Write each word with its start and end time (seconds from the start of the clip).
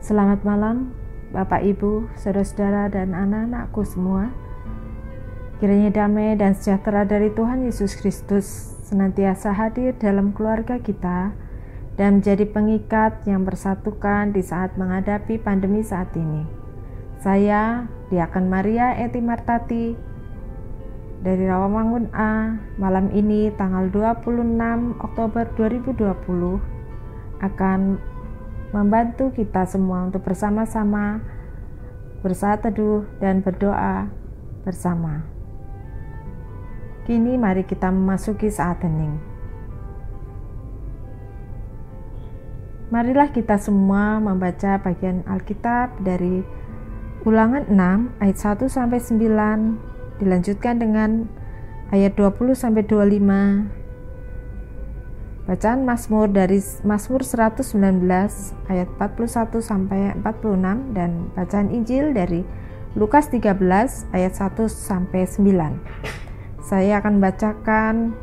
Selamat 0.00 0.40
malam, 0.48 0.96
Bapak, 1.28 1.60
Ibu, 1.60 2.08
saudara-saudara, 2.16 2.88
dan 2.88 3.12
anak-anakku 3.12 3.84
semua. 3.84 4.32
Kiranya 5.60 5.92
damai 5.92 6.40
dan 6.40 6.56
sejahtera 6.56 7.04
dari 7.04 7.28
Tuhan 7.28 7.68
Yesus 7.68 8.00
Kristus 8.00 8.48
senantiasa 8.88 9.52
hadir 9.52 9.92
dalam 10.00 10.32
keluarga 10.32 10.80
kita 10.80 11.36
dan 12.00 12.24
menjadi 12.24 12.48
pengikat 12.48 13.28
yang 13.28 13.44
bersatukan 13.44 14.32
di 14.32 14.40
saat 14.40 14.72
menghadapi 14.80 15.36
pandemi 15.36 15.84
saat 15.84 16.08
ini. 16.16 16.48
Saya, 17.20 17.84
Diakan 18.08 18.48
Maria 18.48 18.96
Eti 18.96 19.20
Martati, 19.20 19.92
dari 21.20 21.44
Rawamangun 21.44 22.08
A, 22.16 22.56
malam 22.80 23.12
ini 23.12 23.52
tanggal 23.52 23.92
26 23.92 24.96
Oktober 24.96 25.44
2020 25.60 26.80
akan 27.44 28.00
membantu 28.70 29.34
kita 29.34 29.66
semua 29.66 30.06
untuk 30.06 30.22
bersama-sama 30.22 31.22
bersaat 32.22 32.62
teduh 32.62 33.06
dan 33.18 33.42
berdoa 33.42 34.06
bersama. 34.62 35.24
Kini 37.08 37.34
mari 37.34 37.66
kita 37.66 37.90
memasuki 37.90 38.52
saat 38.52 38.84
hening. 38.84 39.18
Marilah 42.90 43.30
kita 43.30 43.54
semua 43.58 44.18
membaca 44.18 44.78
bagian 44.82 45.22
Alkitab 45.26 46.02
dari 46.02 46.42
Ulangan 47.20 47.68
6 47.68 48.24
ayat 48.24 48.36
1 48.40 48.64
sampai 48.64 48.96
9 48.96 50.24
dilanjutkan 50.24 50.80
dengan 50.80 51.28
ayat 51.92 52.16
20 52.16 52.56
sampai 52.56 52.80
25 52.88 53.79
Bacaan 55.50 55.82
Mazmur 55.82 56.30
dari 56.30 56.62
Mazmur 56.86 57.26
119 57.26 57.74
ayat 58.70 58.86
41 59.02 59.58
sampai 59.58 60.14
46 60.22 60.94
dan 60.94 61.26
bacaan 61.34 61.74
Injil 61.74 62.14
dari 62.14 62.46
Lukas 62.94 63.34
13 63.34 63.58
ayat 64.14 64.30
1 64.30 64.46
sampai 64.70 65.26
9. 65.26 66.62
Saya 66.62 67.02
akan 67.02 67.18
bacakan 67.18 68.14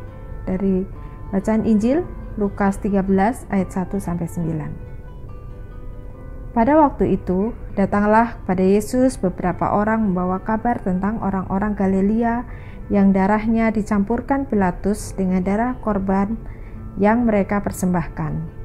dari 0.48 0.88
bacaan 1.36 1.68
Injil 1.68 2.08
Lukas 2.40 2.80
13 2.80 3.04
ayat 3.52 3.70
1 3.76 4.00
sampai 4.00 4.28
9. 4.32 6.56
Pada 6.56 6.80
waktu 6.80 7.20
itu, 7.20 7.52
datanglah 7.76 8.40
kepada 8.40 8.64
Yesus 8.64 9.20
beberapa 9.20 9.76
orang 9.76 10.00
membawa 10.00 10.40
kabar 10.48 10.80
tentang 10.80 11.20
orang-orang 11.20 11.76
Galilea 11.76 12.48
yang 12.88 13.12
darahnya 13.12 13.76
dicampurkan 13.76 14.48
Pilatus 14.48 15.12
dengan 15.12 15.44
darah 15.44 15.76
korban 15.84 16.56
yang 16.98 17.30
mereka 17.30 17.62
persembahkan. 17.62 18.58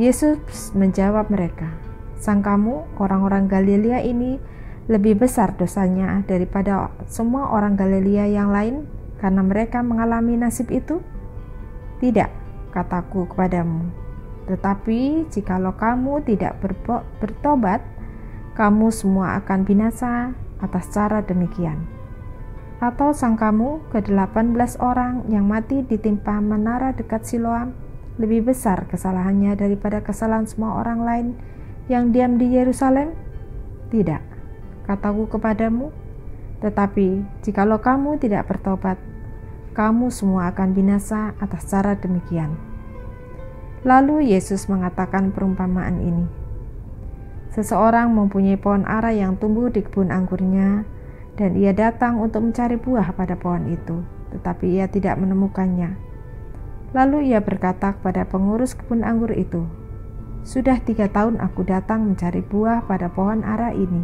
Yesus 0.00 0.72
menjawab 0.72 1.28
mereka, 1.28 1.74
"Sang 2.16 2.40
kamu, 2.40 2.98
orang-orang 3.02 3.50
Galilea 3.50 4.00
ini 4.04 4.40
lebih 4.88 5.20
besar 5.20 5.52
dosanya 5.58 6.24
daripada 6.24 6.88
semua 7.04 7.52
orang 7.52 7.76
Galilea 7.76 8.32
yang 8.32 8.48
lain 8.48 8.88
karena 9.20 9.44
mereka 9.44 9.84
mengalami 9.84 10.40
nasib 10.40 10.72
itu? 10.72 11.04
Tidak, 12.00 12.30
kataku 12.72 13.28
kepadamu. 13.28 13.90
Tetapi 14.48 15.28
jikalau 15.28 15.76
kamu 15.76 16.24
tidak 16.24 16.56
bertobat, 17.20 17.84
kamu 18.56 18.88
semua 18.88 19.36
akan 19.42 19.68
binasa 19.68 20.32
atas 20.62 20.88
cara 20.94 21.20
demikian." 21.20 21.97
Atau 22.78 23.10
sangkamu 23.10 23.90
ke-18 23.90 24.78
orang 24.78 25.26
yang 25.26 25.50
mati 25.50 25.82
ditimpa 25.82 26.38
menara 26.38 26.94
dekat 26.94 27.26
Siloam 27.26 27.74
lebih 28.22 28.50
besar 28.50 28.86
kesalahannya 28.86 29.58
daripada 29.58 29.98
kesalahan 29.98 30.46
semua 30.46 30.78
orang 30.78 31.02
lain 31.02 31.26
yang 31.90 32.14
diam 32.14 32.38
di 32.38 32.54
Yerusalem? 32.54 33.18
Tidak, 33.90 34.22
kataku 34.86 35.26
kepadamu. 35.26 35.90
Tetapi 36.62 37.42
jikalau 37.42 37.82
kamu 37.82 38.18
tidak 38.22 38.46
bertobat, 38.46 38.98
kamu 39.74 40.10
semua 40.10 40.50
akan 40.50 40.74
binasa 40.74 41.34
atas 41.38 41.66
cara 41.70 41.98
demikian. 41.98 42.54
Lalu 43.86 44.34
Yesus 44.34 44.66
mengatakan 44.66 45.30
perumpamaan 45.30 46.02
ini. 46.02 46.26
Seseorang 47.54 48.10
mempunyai 48.10 48.58
pohon 48.58 48.82
ara 48.86 49.14
yang 49.14 49.38
tumbuh 49.38 49.70
di 49.70 49.86
kebun 49.86 50.10
anggurnya, 50.10 50.82
dan 51.38 51.54
ia 51.54 51.70
datang 51.70 52.18
untuk 52.18 52.50
mencari 52.50 52.74
buah 52.74 53.14
pada 53.14 53.38
pohon 53.38 53.70
itu, 53.70 54.02
tetapi 54.34 54.74
ia 54.74 54.90
tidak 54.90 55.14
menemukannya. 55.22 55.94
Lalu 56.90 57.30
ia 57.30 57.38
berkata 57.38 57.94
kepada 57.94 58.26
pengurus 58.26 58.74
kebun 58.74 59.06
anggur 59.06 59.30
itu, 59.30 59.70
"Sudah 60.42 60.82
tiga 60.82 61.06
tahun 61.06 61.38
aku 61.38 61.62
datang 61.62 62.10
mencari 62.10 62.42
buah 62.42 62.82
pada 62.90 63.06
pohon 63.06 63.46
ara 63.46 63.70
ini, 63.70 64.02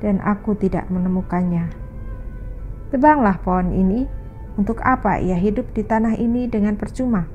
dan 0.00 0.24
aku 0.24 0.56
tidak 0.56 0.88
menemukannya. 0.88 1.68
Tebanglah 2.88 3.36
pohon 3.44 3.68
ini, 3.68 4.08
untuk 4.56 4.80
apa 4.80 5.20
ia 5.20 5.36
hidup 5.36 5.68
di 5.76 5.84
tanah 5.84 6.16
ini 6.16 6.48
dengan 6.48 6.80
percuma?" 6.80 7.28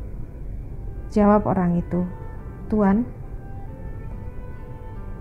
Jawab 1.13 1.45
orang 1.45 1.77
itu, 1.77 2.01
"Tuan, 2.65 3.05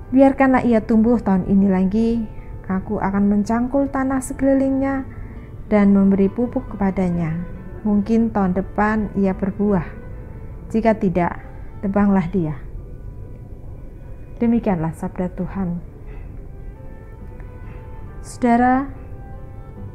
biarkanlah 0.08 0.64
ia 0.64 0.80
tumbuh 0.80 1.20
tahun 1.20 1.44
ini 1.44 1.68
lagi, 1.68 2.37
Aku 2.68 3.00
akan 3.00 3.32
mencangkul 3.32 3.88
tanah 3.88 4.20
sekelilingnya 4.20 5.08
dan 5.72 5.96
memberi 5.96 6.28
pupuk 6.28 6.68
kepadanya. 6.76 7.32
Mungkin 7.80 8.28
tahun 8.28 8.52
depan 8.52 9.16
ia 9.16 9.32
berbuah. 9.32 9.88
Jika 10.68 10.92
tidak, 11.00 11.40
tebanglah 11.80 12.28
dia. 12.28 12.60
Demikianlah 14.36 14.92
sabda 14.92 15.32
Tuhan. 15.32 15.80
Saudara, 18.20 18.92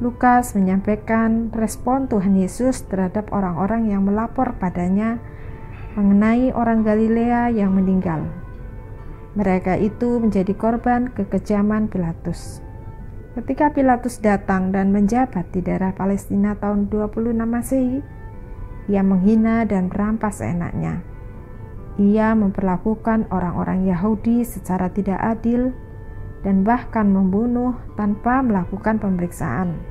Lukas 0.02 0.58
menyampaikan 0.58 1.54
respon 1.54 2.10
Tuhan 2.10 2.34
Yesus 2.34 2.82
terhadap 2.90 3.30
orang-orang 3.30 3.94
yang 3.94 4.02
melapor 4.04 4.58
padanya 4.58 5.22
mengenai 5.94 6.50
orang 6.50 6.82
Galilea 6.82 7.54
yang 7.54 7.78
meninggal. 7.78 8.26
Mereka 9.34 9.82
itu 9.82 10.22
menjadi 10.22 10.54
korban 10.54 11.10
kekejaman 11.10 11.90
Pilatus. 11.90 12.62
Ketika 13.34 13.74
Pilatus 13.74 14.22
datang 14.22 14.70
dan 14.70 14.94
menjabat 14.94 15.50
di 15.50 15.66
daerah 15.66 15.90
Palestina 15.90 16.54
tahun 16.54 16.86
26 16.94 17.34
Masehi, 17.42 17.98
ia 18.86 19.02
menghina 19.02 19.66
dan 19.66 19.90
merampas 19.90 20.38
enaknya. 20.38 21.02
Ia 21.98 22.38
memperlakukan 22.38 23.34
orang-orang 23.34 23.90
Yahudi 23.90 24.46
secara 24.46 24.94
tidak 24.94 25.18
adil 25.18 25.74
dan 26.46 26.62
bahkan 26.62 27.10
membunuh 27.10 27.74
tanpa 27.98 28.46
melakukan 28.46 29.02
pemeriksaan. 29.02 29.82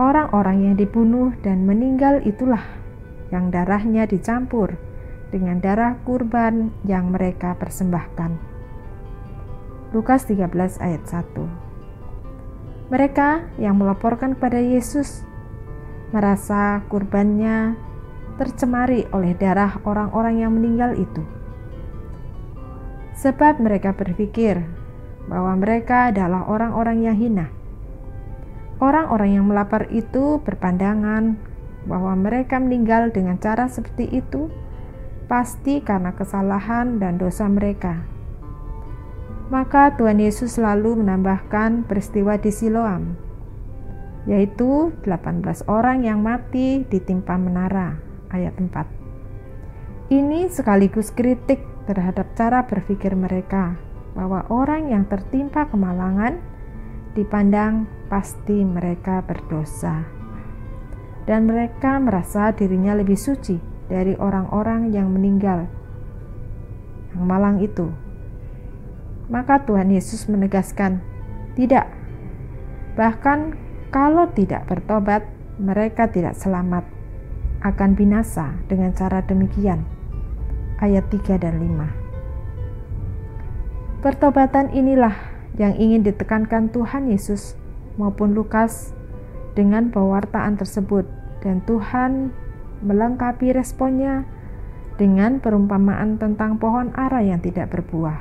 Orang-orang 0.00 0.64
yang 0.64 0.74
dibunuh 0.80 1.36
dan 1.44 1.68
meninggal 1.68 2.24
itulah 2.24 2.64
yang 3.28 3.52
darahnya 3.52 4.08
dicampur 4.08 4.87
dengan 5.28 5.60
darah 5.60 6.00
kurban 6.04 6.72
yang 6.88 7.12
mereka 7.12 7.56
persembahkan. 7.56 8.36
Lukas 9.92 10.28
13 10.28 10.84
ayat 10.84 11.02
1 11.08 12.92
Mereka 12.92 13.56
yang 13.56 13.80
melaporkan 13.80 14.36
kepada 14.36 14.60
Yesus 14.60 15.24
merasa 16.12 16.84
kurbannya 16.88 17.76
tercemari 18.40 19.04
oleh 19.12 19.36
darah 19.36 19.80
orang-orang 19.84 20.44
yang 20.44 20.52
meninggal 20.56 20.96
itu. 20.96 21.24
Sebab 23.18 23.58
mereka 23.58 23.92
berpikir 23.92 24.62
bahwa 25.26 25.58
mereka 25.58 26.08
adalah 26.14 26.46
orang-orang 26.48 27.04
yang 27.04 27.16
hina. 27.18 27.46
Orang-orang 28.78 29.34
yang 29.34 29.44
melapor 29.50 29.90
itu 29.90 30.38
berpandangan 30.46 31.34
bahwa 31.84 32.14
mereka 32.14 32.62
meninggal 32.62 33.10
dengan 33.10 33.36
cara 33.42 33.66
seperti 33.66 34.06
itu 34.06 34.46
pasti 35.28 35.84
karena 35.84 36.16
kesalahan 36.16 36.96
dan 36.96 37.20
dosa 37.20 37.44
mereka. 37.46 38.00
Maka 39.52 39.92
Tuhan 39.96 40.20
Yesus 40.20 40.56
selalu 40.56 41.04
menambahkan 41.04 41.84
peristiwa 41.84 42.36
di 42.40 42.52
Siloam, 42.52 43.16
yaitu 44.24 44.92
18 45.04 45.68
orang 45.68 46.04
yang 46.04 46.20
mati 46.24 46.84
ditimpa 46.84 47.36
menara, 47.36 47.96
ayat 48.32 48.56
4. 48.56 50.12
Ini 50.12 50.48
sekaligus 50.48 51.12
kritik 51.12 51.60
terhadap 51.84 52.32
cara 52.36 52.64
berpikir 52.64 53.12
mereka 53.12 53.76
bahwa 54.16 54.44
orang 54.48 54.92
yang 54.92 55.04
tertimpa 55.08 55.68
kemalangan 55.68 56.40
dipandang 57.12 57.88
pasti 58.08 58.64
mereka 58.64 59.20
berdosa. 59.24 60.04
Dan 61.28 61.44
mereka 61.44 62.00
merasa 62.00 62.52
dirinya 62.56 62.96
lebih 62.96 63.16
suci 63.16 63.67
dari 63.88 64.14
orang-orang 64.20 64.92
yang 64.92 65.08
meninggal 65.08 65.68
yang 67.12 67.24
malang 67.24 67.58
itu. 67.64 67.88
Maka 69.28 69.64
Tuhan 69.64 69.92
Yesus 69.92 70.28
menegaskan, 70.28 71.00
"Tidak, 71.56 71.86
bahkan 72.96 73.56
kalau 73.92 74.28
tidak 74.32 74.68
bertobat, 74.68 75.24
mereka 75.60 76.08
tidak 76.08 76.36
selamat, 76.36 76.84
akan 77.64 77.90
binasa 77.96 78.56
dengan 78.68 78.92
cara 78.96 79.24
demikian." 79.24 79.84
Ayat 80.78 81.10
3 81.10 81.36
dan 81.36 81.58
5. 81.58 81.90
Pertobatan 83.98 84.70
inilah 84.70 85.12
yang 85.58 85.74
ingin 85.74 86.06
ditekankan 86.06 86.70
Tuhan 86.70 87.10
Yesus 87.10 87.58
maupun 87.98 88.30
Lukas 88.30 88.94
dengan 89.58 89.90
pewartaan 89.90 90.54
tersebut 90.54 91.02
dan 91.42 91.66
Tuhan 91.66 92.30
melengkapi 92.82 93.54
responnya 93.54 94.28
dengan 94.98 95.38
perumpamaan 95.38 96.18
tentang 96.18 96.58
pohon 96.58 96.90
ara 96.98 97.22
yang 97.22 97.38
tidak 97.38 97.70
berbuah. 97.70 98.18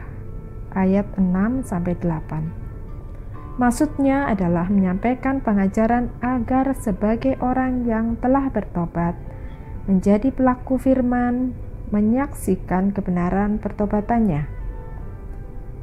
Ayat 0.77 1.09
6 1.17 1.65
sampai 1.65 1.97
8. 1.97 3.57
Maksudnya 3.57 4.29
adalah 4.29 4.69
menyampaikan 4.69 5.41
pengajaran 5.41 6.13
agar 6.21 6.77
sebagai 6.77 7.41
orang 7.41 7.89
yang 7.89 8.13
telah 8.21 8.53
bertobat 8.53 9.17
menjadi 9.89 10.29
pelaku 10.29 10.77
firman 10.77 11.57
menyaksikan 11.89 12.93
kebenaran 12.93 13.57
pertobatannya 13.57 14.57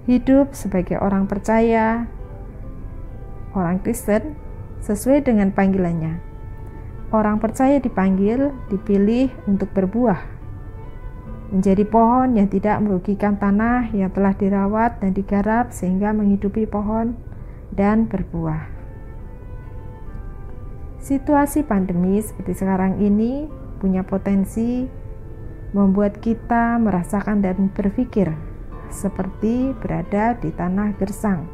hidup 0.05 0.53
sebagai 0.53 1.01
orang 1.01 1.25
percaya, 1.25 2.09
orang 3.57 3.81
Kristen, 3.81 4.37
sesuai 4.85 5.25
dengan 5.25 5.49
panggilannya. 5.53 6.34
Orang 7.13 7.41
percaya 7.43 7.81
dipanggil, 7.83 8.53
dipilih 8.73 9.29
untuk 9.45 9.73
berbuah, 9.77 10.21
menjadi 11.53 11.85
pohon 11.87 12.35
yang 12.35 12.49
tidak 12.51 12.81
merugikan 12.83 13.39
tanah 13.39 13.93
yang 13.93 14.11
telah 14.11 14.35
dirawat 14.35 14.99
dan 14.99 15.13
digarap 15.15 15.71
sehingga 15.71 16.11
menghidupi 16.11 16.67
pohon 16.67 17.15
dan 17.71 18.11
berbuah. 18.11 18.71
Situasi 21.05 21.69
pandemi 21.69 22.17
seperti 22.25 22.65
sekarang 22.65 22.97
ini 22.99 23.45
punya 23.77 24.01
potensi 24.03 24.89
membuat 25.77 26.23
kita 26.23 26.81
merasakan 26.81 27.45
dan 27.45 27.69
berpikir 27.69 28.33
seperti 28.89 29.75
berada 29.83 30.39
di 30.39 30.49
tanah 30.55 30.97
gersang. 30.97 31.45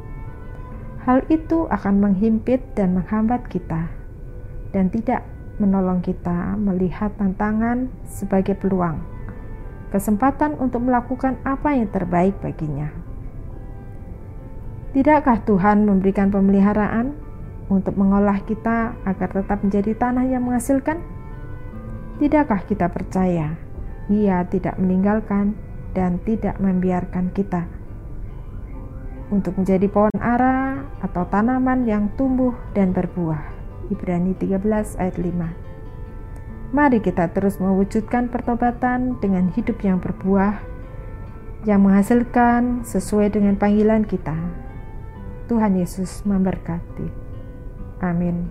Hal 1.09 1.25
itu 1.33 1.65
akan 1.73 1.99
menghimpit 1.99 2.61
dan 2.77 2.93
menghambat 2.95 3.49
kita, 3.49 3.89
dan 4.71 4.93
tidak 4.93 5.25
menolong 5.61 6.01
kita 6.01 6.57
melihat 6.57 7.13
tantangan 7.21 7.93
sebagai 8.09 8.57
peluang, 8.57 8.99
kesempatan 9.93 10.57
untuk 10.57 10.81
melakukan 10.81 11.37
apa 11.45 11.77
yang 11.77 11.93
terbaik 11.93 12.35
baginya. 12.41 12.89
Tidakkah 14.91 15.45
Tuhan 15.47 15.87
memberikan 15.87 16.33
pemeliharaan 16.35 17.15
untuk 17.71 17.95
mengolah 17.95 18.43
kita 18.43 18.99
agar 19.07 19.29
tetap 19.31 19.63
menjadi 19.63 19.95
tanah 19.95 20.27
yang 20.27 20.43
menghasilkan? 20.43 20.99
Tidakkah 22.19 22.67
kita 22.67 22.91
percaya 22.91 23.55
Ia 24.11 24.43
tidak 24.51 24.75
meninggalkan 24.83 25.55
dan 25.95 26.19
tidak 26.27 26.59
membiarkan 26.59 27.31
kita 27.31 27.71
untuk 29.31 29.55
menjadi 29.63 29.87
pohon 29.87 30.19
ara 30.19 30.83
atau 31.01 31.23
tanaman 31.31 31.87
yang 31.87 32.11
tumbuh 32.19 32.53
dan 32.75 32.91
berbuah. 32.91 33.60
Ibrani 33.91 34.39
13 34.39 34.97
ayat 34.97 35.17
5. 35.19 36.71
Mari 36.71 37.03
kita 37.03 37.35
terus 37.35 37.59
mewujudkan 37.59 38.31
pertobatan 38.31 39.19
dengan 39.19 39.51
hidup 39.51 39.83
yang 39.83 39.99
berbuah, 39.99 40.63
yang 41.67 41.83
menghasilkan 41.83 42.87
sesuai 42.87 43.35
dengan 43.35 43.59
panggilan 43.59 44.07
kita. 44.07 44.39
Tuhan 45.51 45.75
Yesus 45.75 46.23
memberkati. 46.23 47.11
Amin. 48.01 48.47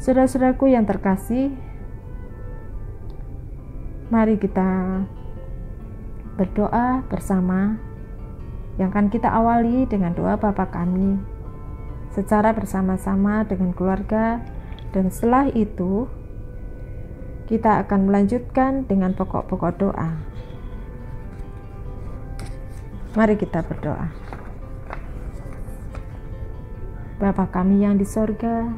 Saudara-saudaraku 0.00 0.72
yang 0.72 0.88
terkasih, 0.88 1.52
Mari 4.12 4.38
kita 4.38 5.00
berdoa 6.36 7.02
bersama 7.08 7.80
yang 8.76 8.92
akan 8.92 9.10
kita 9.10 9.26
awali 9.26 9.88
dengan 9.90 10.12
doa 10.12 10.36
Bapa 10.36 10.70
kami 10.70 11.33
secara 12.14 12.54
bersama-sama 12.54 13.42
dengan 13.44 13.74
keluarga 13.74 14.40
dan 14.94 15.10
setelah 15.10 15.50
itu 15.50 16.06
kita 17.50 17.84
akan 17.84 18.08
melanjutkan 18.08 18.88
dengan 18.88 19.12
pokok-pokok 19.12 19.72
doa. 19.76 20.10
Mari 23.18 23.34
kita 23.36 23.60
berdoa. 23.66 24.10
Bapa 27.20 27.46
kami 27.50 27.84
yang 27.84 28.00
di 28.00 28.06
sorga, 28.06 28.70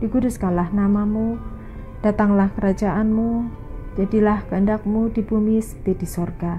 dikuduskanlah 0.00 0.72
namamu, 0.72 1.36
datanglah 2.00 2.48
kerajaanmu, 2.56 3.64
Jadilah 3.94 4.42
kehendakmu 4.50 5.14
di 5.14 5.22
bumi 5.22 5.62
seperti 5.62 6.02
di 6.02 6.06
sorga. 6.10 6.58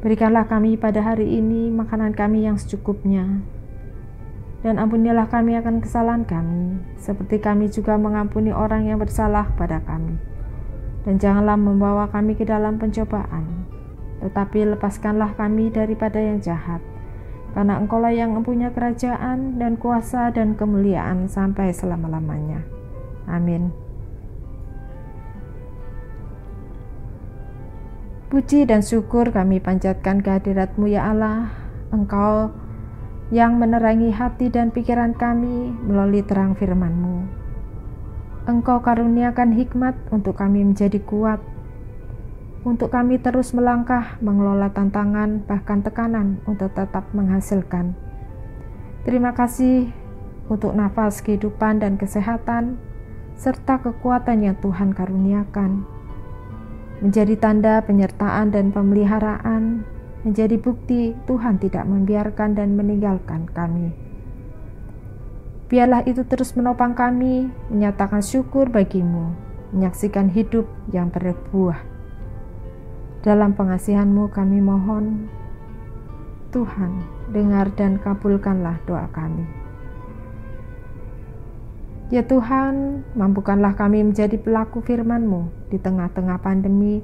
Berikanlah 0.00 0.48
kami 0.48 0.80
pada 0.80 1.04
hari 1.04 1.36
ini 1.36 1.68
makanan 1.68 2.16
kami 2.16 2.48
yang 2.48 2.56
secukupnya. 2.56 3.44
Dan 4.60 4.76
ampunilah 4.76 5.24
kami 5.32 5.56
akan 5.56 5.80
kesalahan 5.80 6.28
kami, 6.28 6.84
seperti 7.00 7.40
kami 7.40 7.72
juga 7.72 7.96
mengampuni 7.96 8.52
orang 8.52 8.84
yang 8.84 9.00
bersalah 9.00 9.48
pada 9.56 9.80
kami. 9.80 10.20
Dan 11.08 11.16
janganlah 11.16 11.56
membawa 11.56 12.12
kami 12.12 12.36
ke 12.36 12.44
dalam 12.44 12.76
pencobaan, 12.76 13.64
tetapi 14.20 14.76
lepaskanlah 14.76 15.32
kami 15.32 15.72
daripada 15.72 16.20
yang 16.20 16.44
jahat. 16.44 16.84
Karena 17.56 17.80
engkaulah 17.80 18.12
yang 18.12 18.36
mempunyai 18.36 18.70
kerajaan 18.70 19.56
dan 19.56 19.80
kuasa 19.80 20.28
dan 20.28 20.52
kemuliaan 20.54 21.24
sampai 21.24 21.72
selama-lamanya. 21.72 22.60
Amin. 23.26 23.72
Puji 28.30 28.62
dan 28.62 28.84
syukur 28.84 29.34
kami 29.34 29.58
panjatkan 29.58 30.22
kehadiratmu 30.22 30.86
ya 30.86 31.10
Allah, 31.10 31.50
Engkau 31.90 32.54
yang 33.30 33.58
menerangi 33.62 34.10
hati 34.10 34.50
dan 34.50 34.74
pikiran 34.74 35.14
kami 35.14 35.70
melalui 35.86 36.22
terang 36.26 36.58
firman-Mu. 36.58 37.26
Engkau 38.50 38.82
karuniakan 38.82 39.54
hikmat 39.54 39.94
untuk 40.10 40.38
kami 40.38 40.66
menjadi 40.66 40.98
kuat, 41.06 41.38
untuk 42.66 42.90
kami 42.90 43.22
terus 43.22 43.54
melangkah 43.54 44.18
mengelola 44.18 44.74
tantangan 44.74 45.46
bahkan 45.46 45.80
tekanan 45.80 46.42
untuk 46.44 46.74
tetap 46.74 47.06
menghasilkan. 47.14 47.94
Terima 49.06 49.32
kasih 49.32 49.88
untuk 50.50 50.74
nafas 50.74 51.22
kehidupan 51.22 51.80
dan 51.80 51.94
kesehatan, 51.96 52.76
serta 53.38 53.78
kekuatan 53.80 54.44
yang 54.44 54.58
Tuhan 54.58 54.92
karuniakan 54.92 56.00
menjadi 57.00 57.34
tanda 57.40 57.80
penyertaan 57.80 58.52
dan 58.52 58.70
pemeliharaan, 58.70 59.82
menjadi 60.26 60.60
bukti 60.60 61.16
Tuhan 61.24 61.56
tidak 61.56 61.88
membiarkan 61.88 62.52
dan 62.56 62.76
meninggalkan 62.76 63.48
kami. 63.50 63.92
Biarlah 65.70 66.02
itu 66.02 66.26
terus 66.26 66.58
menopang 66.58 66.98
kami, 66.98 67.46
menyatakan 67.70 68.20
syukur 68.20 68.66
bagimu, 68.66 69.30
menyaksikan 69.70 70.26
hidup 70.26 70.66
yang 70.90 71.14
berbuah. 71.14 71.78
Dalam 73.22 73.54
pengasihanmu 73.54 74.34
kami 74.34 74.58
mohon, 74.58 75.30
Tuhan, 76.50 77.06
dengar 77.30 77.70
dan 77.78 78.02
kabulkanlah 78.02 78.82
doa 78.82 79.06
kami. 79.14 79.46
Ya 82.10 82.26
Tuhan, 82.26 83.06
mampukanlah 83.14 83.78
kami 83.78 84.02
menjadi 84.02 84.34
pelaku 84.34 84.82
firman-Mu 84.82 85.70
di 85.70 85.78
tengah-tengah 85.78 86.42
pandemi 86.42 86.98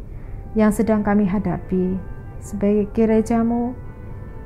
yang 0.58 0.74
sedang 0.74 1.06
kami 1.06 1.22
hadapi. 1.30 2.15
Sebagai 2.42 2.90
gerejamu, 2.92 3.76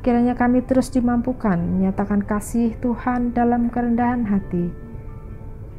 kiranya 0.00 0.38
kami 0.38 0.64
terus 0.64 0.90
dimampukan 0.90 1.59
menyatakan 1.59 2.25
kasih 2.25 2.75
Tuhan 2.80 3.37
dalam 3.37 3.68
kerendahan 3.68 4.26
hati. 4.26 4.73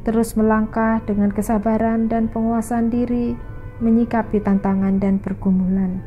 Terus 0.02 0.34
melangkah 0.34 1.02
dengan 1.06 1.30
kesabaran 1.30 2.10
dan 2.10 2.30
penguasaan 2.30 2.90
diri, 2.90 3.38
menyikapi 3.82 4.42
tantangan 4.42 4.98
dan 4.98 5.22
pergumulan. 5.22 6.02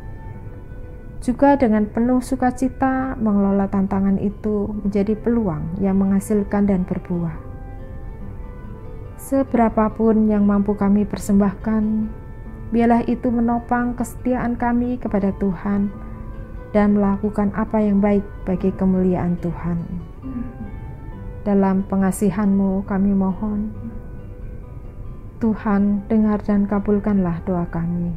Juga 1.23 1.57
dengan 1.57 1.89
penuh 1.89 2.21
sukacita 2.21 3.17
mengelola 3.17 3.71
tantangan 3.71 4.21
itu 4.21 4.69
menjadi 4.85 5.17
peluang 5.17 5.81
yang 5.81 5.97
menghasilkan 5.97 6.69
dan 6.69 6.85
berbuah 6.85 7.55
seberapapun 9.25 10.29
yang 10.29 10.45
mampu 10.45 10.77
kami 10.77 11.09
persembahkan, 11.09 12.13
biarlah 12.75 13.07
itu 13.07 13.31
menopang 13.31 13.95
kesetiaan 13.95 14.59
kami 14.59 14.99
kepada 14.99 15.31
Tuhan 15.39 15.95
dan 16.75 16.99
melakukan 16.99 17.55
apa 17.55 17.79
yang 17.79 18.03
baik 18.03 18.27
bagi 18.43 18.75
kemuliaan 18.75 19.39
Tuhan. 19.39 19.79
Dalam 21.47 21.87
pengasihanmu 21.87 22.83
kami 22.83 23.15
mohon, 23.15 23.71
Tuhan 25.39 26.03
dengar 26.11 26.43
dan 26.43 26.67
kabulkanlah 26.67 27.47
doa 27.47 27.71
kami. 27.71 28.11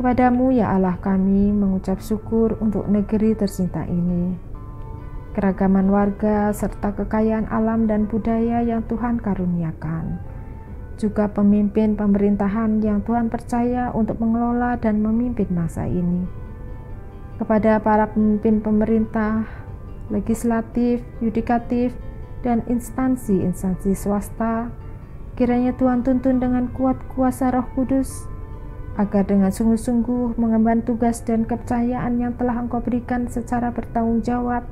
Kepadamu 0.00 0.56
ya 0.56 0.72
Allah 0.72 0.96
kami 0.96 1.52
mengucap 1.52 2.00
syukur 2.00 2.56
untuk 2.64 2.88
negeri 2.88 3.36
tercinta 3.36 3.84
ini 3.84 4.48
keragaman 5.30 5.86
warga, 5.86 6.50
serta 6.50 6.90
kekayaan 6.98 7.46
alam 7.50 7.86
dan 7.86 8.10
budaya 8.10 8.66
yang 8.66 8.82
Tuhan 8.90 9.22
karuniakan. 9.22 10.18
Juga 11.00 11.32
pemimpin 11.32 11.96
pemerintahan 11.96 12.84
yang 12.84 13.00
Tuhan 13.08 13.32
percaya 13.32 13.88
untuk 13.96 14.20
mengelola 14.20 14.76
dan 14.76 15.00
memimpin 15.00 15.48
masa 15.48 15.88
ini. 15.88 16.28
Kepada 17.40 17.80
para 17.80 18.12
pemimpin 18.12 18.60
pemerintah, 18.60 19.48
legislatif, 20.12 21.00
yudikatif, 21.24 21.96
dan 22.44 22.60
instansi-instansi 22.68 23.96
swasta, 23.96 24.68
kiranya 25.40 25.72
Tuhan 25.80 26.04
tuntun 26.04 26.36
dengan 26.36 26.68
kuat 26.76 27.00
kuasa 27.16 27.48
Roh 27.48 27.64
Kudus, 27.72 28.28
agar 29.00 29.24
dengan 29.24 29.48
sungguh-sungguh 29.48 30.36
mengemban 30.36 30.84
tugas 30.84 31.24
dan 31.24 31.48
kepercayaan 31.48 32.20
yang 32.20 32.36
telah 32.36 32.60
Engkau 32.60 32.84
berikan 32.84 33.24
secara 33.24 33.72
bertanggung 33.72 34.20
jawab, 34.20 34.68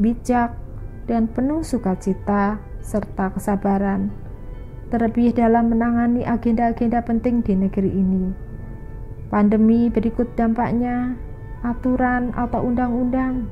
bijak, 0.00 0.56
dan 1.04 1.28
penuh 1.28 1.60
sukacita 1.60 2.62
serta 2.80 3.36
kesabaran 3.36 4.08
terlebih 4.90 5.32
dalam 5.32 5.70
menangani 5.70 6.26
agenda-agenda 6.26 7.00
penting 7.06 7.40
di 7.46 7.54
negeri 7.54 7.90
ini. 7.90 8.34
Pandemi 9.30 9.86
berikut 9.86 10.34
dampaknya, 10.34 11.14
aturan 11.62 12.34
atau 12.34 12.66
undang-undang 12.66 13.46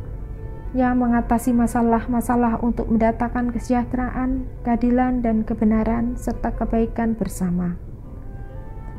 yang 0.76 1.00
mengatasi 1.00 1.56
masalah-masalah 1.56 2.60
untuk 2.60 2.92
mendatangkan 2.92 3.54
kesejahteraan, 3.56 4.44
keadilan, 4.66 5.24
dan 5.24 5.46
kebenaran, 5.46 6.18
serta 6.18 6.52
kebaikan 6.52 7.16
bersama. 7.16 7.80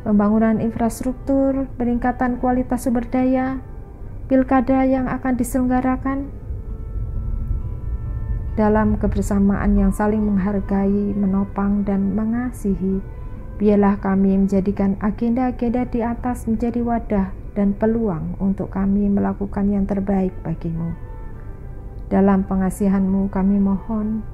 Pembangunan 0.02 0.58
infrastruktur, 0.58 1.70
peningkatan 1.78 2.42
kualitas 2.42 2.88
sumber 2.88 3.06
daya, 3.06 3.62
pilkada 4.32 4.88
yang 4.88 5.06
akan 5.06 5.38
diselenggarakan, 5.38 6.32
dalam 8.60 9.00
kebersamaan 9.00 9.80
yang 9.80 9.96
saling 9.96 10.20
menghargai, 10.20 11.16
menopang, 11.16 11.88
dan 11.88 12.12
mengasihi. 12.12 13.00
Biarlah 13.56 13.96
kami 14.04 14.36
menjadikan 14.36 15.00
agenda-agenda 15.00 15.88
di 15.88 16.04
atas 16.04 16.44
menjadi 16.44 16.84
wadah 16.84 17.32
dan 17.56 17.72
peluang 17.72 18.36
untuk 18.44 18.76
kami 18.76 19.08
melakukan 19.08 19.64
yang 19.72 19.88
terbaik 19.88 20.36
bagimu. 20.44 20.92
Dalam 22.12 22.44
pengasihanmu 22.44 23.32
kami 23.32 23.64
mohon, 23.64 24.28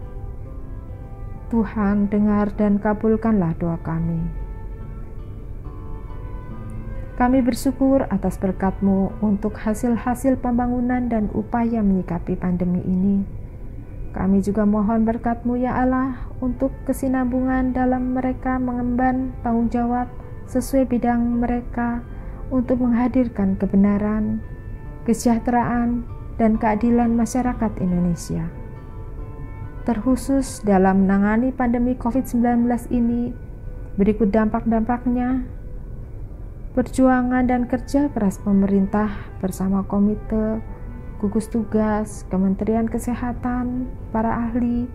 Tuhan 1.54 2.10
dengar 2.10 2.50
dan 2.58 2.82
kabulkanlah 2.82 3.54
doa 3.62 3.78
kami. 3.86 4.26
Kami 7.14 7.46
bersyukur 7.46 8.10
atas 8.10 8.42
berkatmu 8.42 9.22
untuk 9.22 9.54
hasil-hasil 9.54 10.42
pembangunan 10.42 11.06
dan 11.14 11.30
upaya 11.32 11.86
menyikapi 11.86 12.34
pandemi 12.36 12.82
ini 12.90 13.35
kami 14.16 14.40
juga 14.40 14.64
mohon 14.64 15.04
berkat-Mu 15.04 15.60
ya 15.60 15.76
Allah 15.76 16.16
untuk 16.40 16.72
kesinambungan 16.88 17.76
dalam 17.76 18.16
mereka 18.16 18.56
mengemban 18.56 19.36
tanggung 19.44 19.68
jawab 19.68 20.08
sesuai 20.48 20.88
bidang 20.88 21.44
mereka 21.44 22.00
untuk 22.48 22.80
menghadirkan 22.80 23.60
kebenaran, 23.60 24.40
kesejahteraan, 25.04 26.08
dan 26.40 26.56
keadilan 26.56 27.12
masyarakat 27.12 27.72
Indonesia. 27.84 28.48
Terkhusus 29.84 30.64
dalam 30.64 31.04
menangani 31.04 31.52
pandemi 31.52 32.00
COVID-19 32.00 32.72
ini, 32.96 33.36
berikut 34.00 34.32
dampak-dampaknya 34.32 35.44
perjuangan 36.72 37.48
dan 37.48 37.68
kerja 37.68 38.08
keras 38.12 38.40
pemerintah 38.40 39.12
bersama 39.40 39.84
komite 39.88 40.60
gugus 41.26 41.50
tugas, 41.50 42.22
Kementerian 42.30 42.86
Kesehatan, 42.86 43.90
para 44.14 44.46
ahli, 44.46 44.86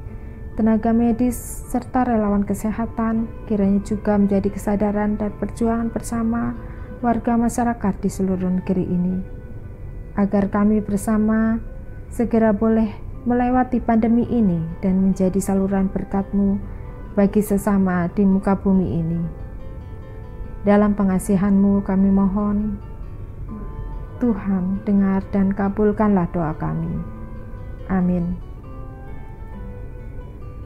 tenaga 0.55 0.95
medis, 0.95 1.35
serta 1.75 2.07
relawan 2.07 2.47
kesehatan 2.47 3.27
kiranya 3.51 3.83
juga 3.83 4.15
menjadi 4.15 4.47
kesadaran 4.47 5.19
dan 5.19 5.35
perjuangan 5.43 5.91
bersama 5.91 6.55
warga 7.03 7.35
masyarakat 7.35 7.99
di 7.99 8.07
seluruh 8.07 8.47
negeri 8.63 8.87
ini. 8.87 9.17
Agar 10.15 10.55
kami 10.55 10.79
bersama 10.79 11.59
segera 12.15 12.55
boleh 12.55 12.95
melewati 13.27 13.83
pandemi 13.83 14.23
ini 14.31 14.63
dan 14.79 15.03
menjadi 15.03 15.43
saluran 15.43 15.91
berkatmu 15.91 16.63
bagi 17.19 17.43
sesama 17.43 18.07
di 18.15 18.23
muka 18.23 18.55
bumi 18.55 18.87
ini. 19.03 19.21
Dalam 20.63 20.95
pengasihanmu 20.95 21.83
kami 21.83 22.09
mohon, 22.15 22.79
Tuhan, 24.21 24.85
dengar 24.85 25.25
dan 25.33 25.51
kabulkanlah 25.57 26.29
doa 26.31 26.53
kami. 26.61 26.93
Amin. 27.89 28.37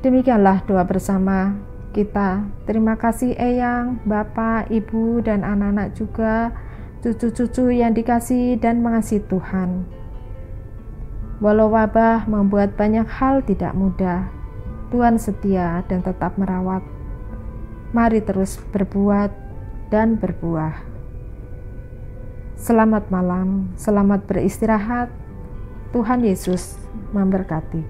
Demikianlah 0.04 0.66
doa 0.68 0.84
bersama 0.84 1.56
kita. 1.94 2.44
Terima 2.68 2.98
kasih 2.98 3.32
Eyang, 3.38 4.02
Bapak, 4.04 4.68
Ibu, 4.68 5.24
dan 5.24 5.46
anak-anak 5.46 5.96
juga, 5.96 6.52
cucu-cucu 7.00 7.72
yang 7.72 7.94
dikasih 7.94 8.60
dan 8.60 8.82
mengasihi 8.82 9.24
Tuhan. 9.30 9.88
Walau 11.38 11.70
wabah 11.72 12.26
membuat 12.26 12.74
banyak 12.74 13.06
hal 13.06 13.40
tidak 13.46 13.72
mudah, 13.72 14.28
Tuhan 14.90 15.16
setia 15.16 15.86
dan 15.86 16.02
tetap 16.02 16.36
merawat. 16.36 16.82
Mari 17.94 18.20
terus 18.26 18.58
berbuat 18.74 19.30
dan 19.88 20.18
berbuah. 20.18 20.93
Selamat 22.64 23.12
malam, 23.12 23.76
selamat 23.76 24.24
beristirahat. 24.24 25.12
Tuhan 25.92 26.24
Yesus 26.24 26.80
memberkati. 27.12 27.84